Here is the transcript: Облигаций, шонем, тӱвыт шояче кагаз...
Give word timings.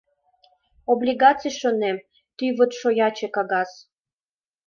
Облигаций, 0.91 1.53
шонем, 1.59 1.97
тӱвыт 2.37 2.71
шояче 2.79 3.27
кагаз... 3.35 3.71